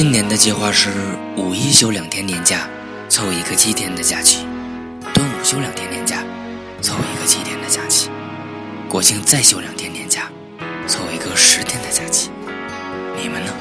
[0.00, 0.90] 今年的计划是
[1.36, 2.68] 五一休两天年假，
[3.08, 4.44] 凑一个七天的假期；
[5.12, 6.22] 端午休两天年假，
[6.80, 8.08] 凑一个七天的假期；
[8.88, 10.30] 国庆再休两天年假，
[10.86, 12.30] 凑一个十天的假期。
[13.20, 13.52] 你们呢？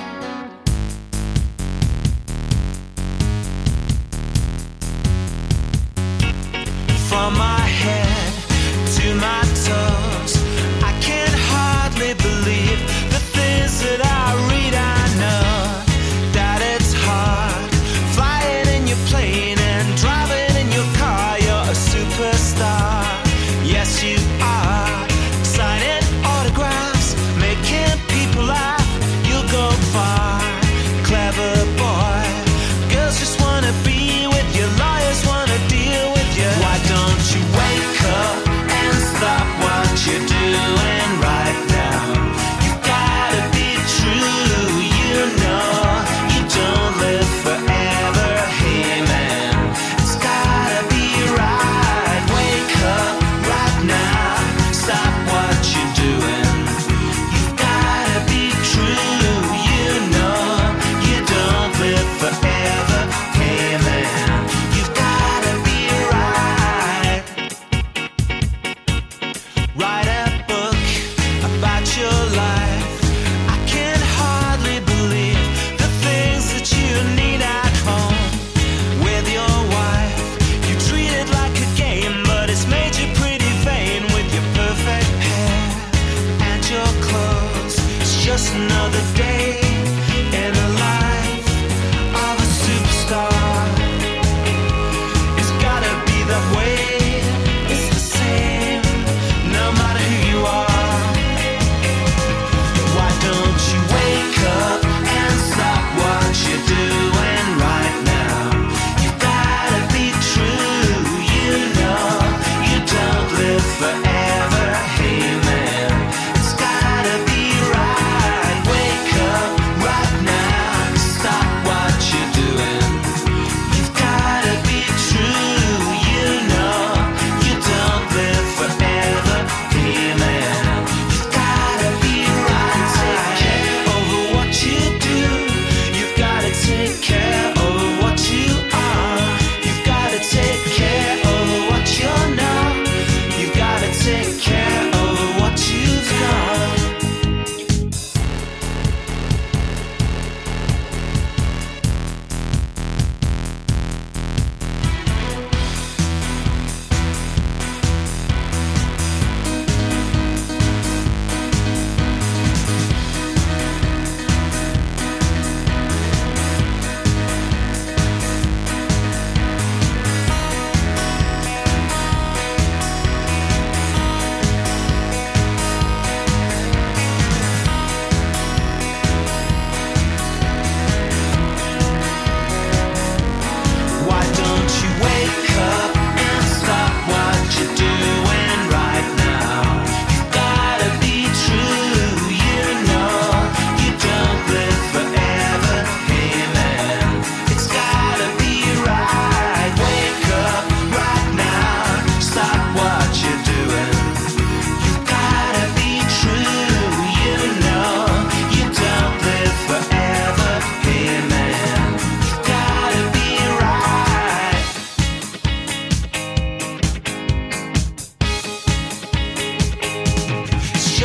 [96.28, 96.67] that way.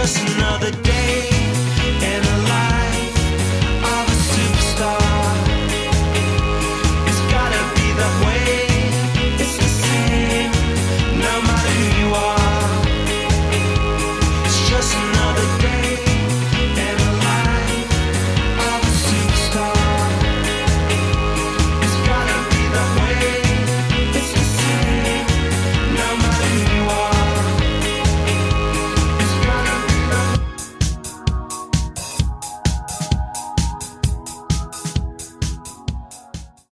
[0.02, 0.91] just another day.